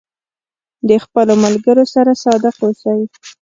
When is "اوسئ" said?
2.65-2.99